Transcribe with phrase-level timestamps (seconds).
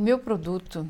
[0.00, 0.88] Meu produto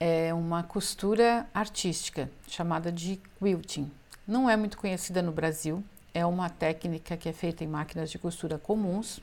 [0.00, 3.92] é uma costura artística chamada de quilting.
[4.26, 5.84] Não é muito conhecida no Brasil,
[6.14, 9.20] é uma técnica que é feita em máquinas de costura comuns.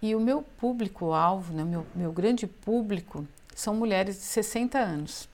[0.00, 3.26] E o meu público-alvo, né, meu, meu grande público,
[3.56, 5.28] são mulheres de 60 anos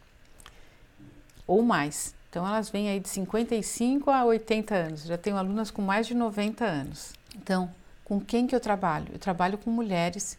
[1.46, 2.14] ou mais.
[2.30, 5.02] Então elas vêm aí de 55 a 80 anos.
[5.02, 7.12] Já tenho alunas com mais de 90 anos.
[7.34, 7.70] Então,
[8.02, 9.08] com quem que eu trabalho?
[9.12, 10.38] Eu trabalho com mulheres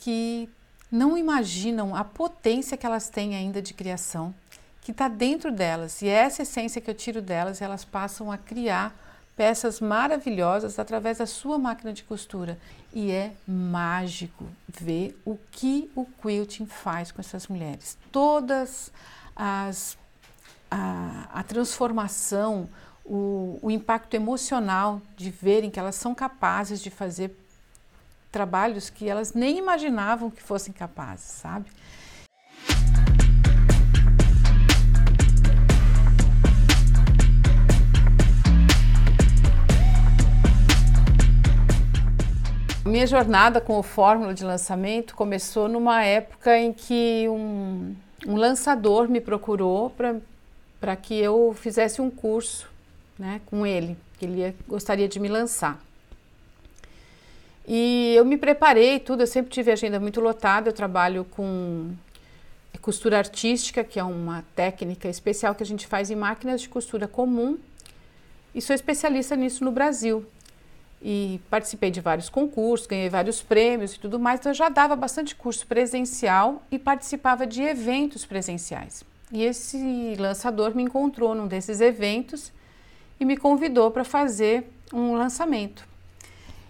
[0.00, 0.50] que
[0.90, 4.34] não imaginam a potência que elas têm ainda de criação,
[4.80, 6.02] que está dentro delas.
[6.02, 8.94] E é essa essência que eu tiro delas, elas passam a criar
[9.36, 12.58] peças maravilhosas através da sua máquina de costura.
[12.92, 17.98] E é mágico ver o que o quilting faz com essas mulheres.
[18.10, 18.90] Todas
[19.34, 19.98] as
[20.70, 22.68] a, a transformação,
[23.04, 27.36] o, o impacto emocional de verem que elas são capazes de fazer
[28.30, 31.70] trabalhos que elas nem imaginavam que fossem capazes, sabe?
[42.86, 49.08] Minha jornada com o Fórmula de lançamento começou numa época em que um, um lançador
[49.08, 49.92] me procurou
[50.80, 52.70] para que eu fizesse um curso
[53.18, 55.80] né, com ele, que ele ia, gostaria de me lançar.
[57.66, 61.92] E eu me preparei tudo, eu sempre tive agenda muito lotada, eu trabalho com
[62.86, 67.08] costura artística, que é uma técnica especial que a gente faz em máquinas de costura
[67.08, 67.58] comum,
[68.54, 70.24] e sou especialista nisso no Brasil.
[71.02, 74.94] E participei de vários concursos, ganhei vários prêmios e tudo mais, então eu já dava
[74.94, 79.02] bastante curso presencial e participava de eventos presenciais.
[79.32, 82.52] E esse lançador me encontrou num desses eventos
[83.18, 85.84] e me convidou para fazer um lançamento.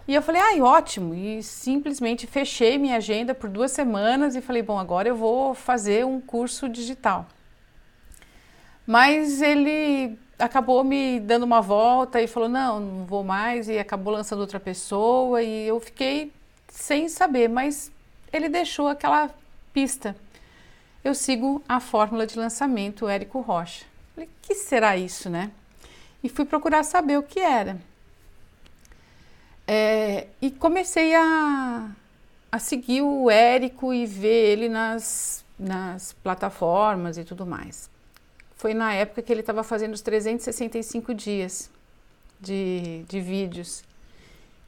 [0.07, 1.13] E eu falei, ai, ótimo!
[1.13, 6.05] E simplesmente fechei minha agenda por duas semanas e falei, bom, agora eu vou fazer
[6.05, 7.25] um curso digital.
[8.85, 14.13] Mas ele acabou me dando uma volta e falou, não, não vou mais, e acabou
[14.13, 16.31] lançando outra pessoa, e eu fiquei
[16.69, 17.91] sem saber, mas
[18.31, 19.29] ele deixou aquela
[19.73, 20.15] pista.
[21.03, 23.85] Eu sigo a fórmula de lançamento Érico Rocha.
[24.15, 25.51] Falei, que será isso, né?
[26.23, 27.77] E fui procurar saber o que era.
[29.67, 31.91] É, e comecei a,
[32.51, 37.89] a seguir o Érico e ver ele nas, nas plataformas e tudo mais.
[38.55, 41.69] Foi na época que ele estava fazendo os 365 dias
[42.39, 43.83] de, de vídeos,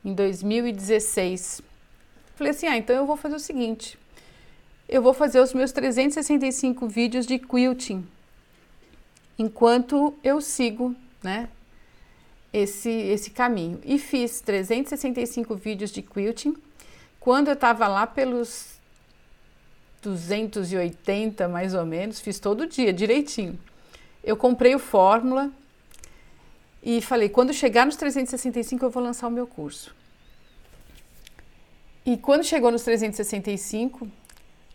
[0.03, 1.61] em 2016.
[2.35, 3.97] Falei assim: ah, então eu vou fazer o seguinte:
[4.87, 8.05] eu vou fazer os meus 365 vídeos de quilting
[9.39, 10.93] enquanto eu sigo,
[11.23, 11.47] né,
[12.51, 13.79] esse, esse caminho.
[13.83, 16.55] E fiz 365 vídeos de quilting.
[17.19, 18.79] Quando eu estava lá pelos
[20.01, 23.59] 280 mais ou menos, fiz todo dia, direitinho.
[24.23, 25.51] Eu comprei o Fórmula
[26.81, 29.95] e falei: quando chegar nos 365, eu vou lançar o meu curso.
[32.05, 34.07] E quando chegou nos 365,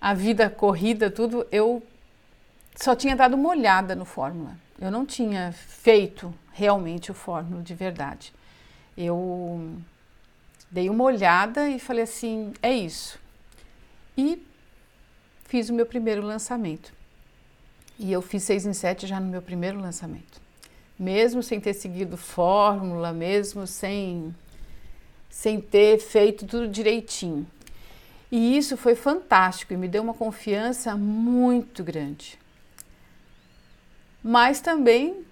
[0.00, 1.82] a vida corrida, tudo, eu
[2.76, 4.63] só tinha dado uma olhada no Fórmula.
[4.80, 8.32] Eu não tinha feito realmente o Fórmula de verdade.
[8.96, 9.76] Eu
[10.70, 13.18] dei uma olhada e falei assim: é isso.
[14.16, 14.44] E
[15.44, 16.92] fiz o meu primeiro lançamento.
[17.98, 20.42] E eu fiz seis em sete já no meu primeiro lançamento.
[20.98, 24.34] Mesmo sem ter seguido fórmula, mesmo sem,
[25.30, 27.46] sem ter feito tudo direitinho.
[28.30, 32.38] E isso foi fantástico e me deu uma confiança muito grande.
[34.26, 35.22] Mas também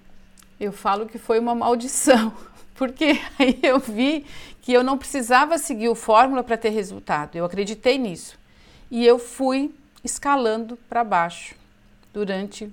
[0.60, 2.30] eu falo que foi uma maldição,
[2.76, 4.26] porque aí eu vi
[4.60, 7.34] que eu não precisava seguir o fórmula para ter resultado.
[7.34, 8.38] Eu acreditei nisso.
[8.90, 11.54] E eu fui escalando para baixo
[12.12, 12.70] durante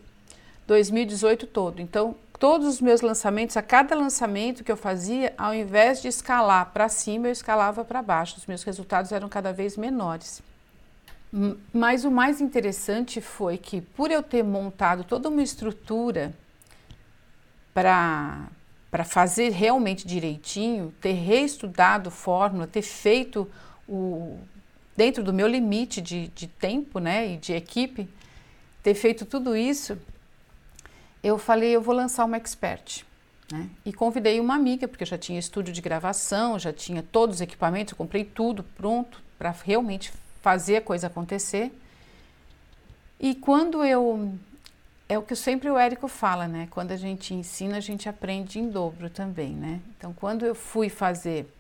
[0.68, 1.82] 2018 todo.
[1.82, 6.72] Então, todos os meus lançamentos, a cada lançamento que eu fazia, ao invés de escalar
[6.74, 8.36] para cima, eu escalava para baixo.
[8.38, 10.42] Os meus resultados eram cada vez menores.
[11.72, 16.34] Mas o mais interessante foi que, por eu ter montado toda uma estrutura
[17.74, 18.48] para
[18.92, 23.48] para fazer realmente direitinho, ter reestudado fórmula, ter feito
[23.88, 24.40] o
[24.98, 28.10] dentro do meu limite de, de tempo, né, e de equipe,
[28.84, 29.98] ter feito tudo isso,
[31.24, 33.06] eu falei, eu vou lançar uma expert.
[33.50, 33.70] Né?
[33.86, 37.42] E convidei uma amiga, porque eu já tinha estúdio de gravação, já tinha todos os
[37.42, 41.72] equipamentos, eu comprei tudo pronto para realmente fazer a coisa acontecer.
[43.20, 44.34] E quando eu.
[45.08, 46.68] É o que sempre o Érico fala, né?
[46.70, 49.82] Quando a gente ensina, a gente aprende em dobro também, né?
[49.98, 51.52] Então, quando eu fui fazer,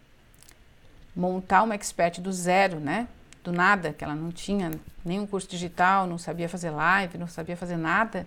[1.16, 3.08] montar uma expert do zero, né?
[3.44, 4.72] do nada, que ela não tinha
[5.04, 8.26] nenhum curso digital, não sabia fazer live, não sabia fazer nada.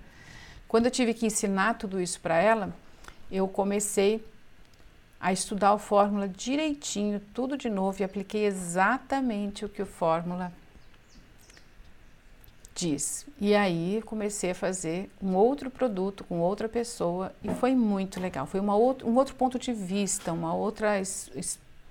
[0.67, 2.75] Quando eu tive que ensinar tudo isso para ela,
[3.31, 4.25] eu comecei
[5.23, 10.53] a estudar o Fórmula direitinho, tudo de novo e apliquei exatamente o que o Fórmula
[12.75, 13.25] diz.
[13.41, 18.47] E aí comecei a fazer um outro produto com outra pessoa e foi muito legal.
[18.47, 21.01] Foi uma outro, um outro ponto de vista, uma outra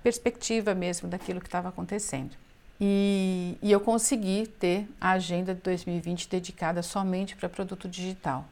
[0.02, 2.36] perspectiva mesmo daquilo que estava acontecendo.
[2.78, 8.44] E, e eu consegui ter a agenda de 2020 dedicada somente para produto digital.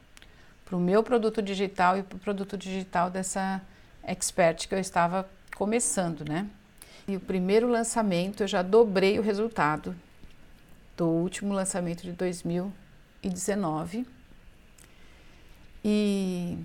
[0.65, 3.61] Para o meu produto digital e para o produto digital dessa
[4.02, 6.49] expert que eu estava começando, né?
[7.06, 9.94] E o primeiro lançamento eu já dobrei o resultado
[10.97, 14.06] do último lançamento de 2019
[15.85, 16.58] e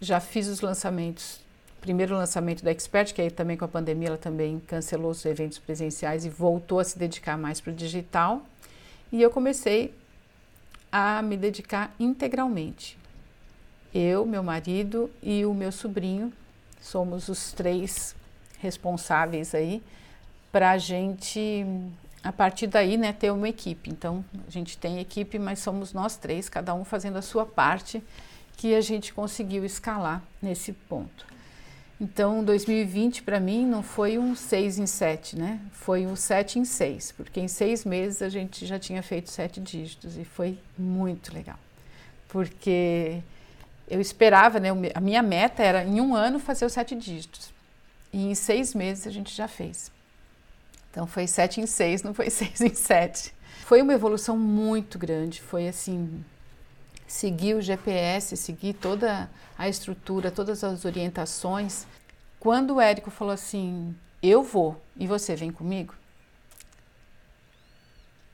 [0.00, 1.40] já fiz os lançamentos.
[1.80, 5.58] Primeiro lançamento da Expert, que aí também com a pandemia ela também cancelou os eventos
[5.58, 8.46] presenciais e voltou a se dedicar mais para o digital.
[9.10, 9.92] E eu comecei
[10.92, 12.96] a me dedicar integralmente.
[13.92, 16.32] Eu, meu marido e o meu sobrinho
[16.82, 18.14] somos os três
[18.58, 19.82] responsáveis aí
[20.50, 21.64] para a gente
[22.22, 23.90] a partir daí, né, ter uma equipe.
[23.90, 28.02] Então, a gente tem equipe, mas somos nós três, cada um fazendo a sua parte,
[28.56, 31.26] que a gente conseguiu escalar nesse ponto.
[32.00, 35.60] Então, 2020 para mim não foi um 6 em 7, né?
[35.72, 39.60] Foi um 7 em 6, porque em seis meses a gente já tinha feito sete
[39.60, 41.58] dígitos e foi muito legal.
[42.28, 43.22] Porque
[43.92, 44.68] eu esperava, né?
[44.94, 47.52] A minha meta era em um ano fazer os sete dígitos.
[48.12, 49.92] E em seis meses a gente já fez.
[50.90, 53.34] Então foi 7 em 6, não foi 6 em 7.
[53.64, 56.22] Foi uma evolução muito grande, foi assim,
[57.06, 61.86] seguir o GPS, seguir toda a estrutura, todas as orientações.
[62.38, 65.94] Quando o Érico falou assim, eu vou e você vem comigo,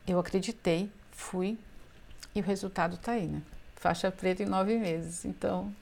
[0.07, 1.57] eu acreditei, fui
[2.35, 3.43] e o resultado está aí, né?
[3.79, 5.25] Faixa preta em nove meses.
[5.25, 5.73] Então,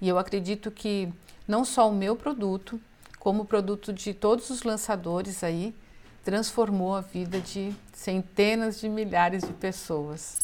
[0.00, 1.12] e eu acredito que
[1.46, 2.80] não só o meu produto,
[3.18, 5.74] como o produto de todos os lançadores aí,
[6.22, 10.38] transformou a vida de centenas de milhares de pessoas.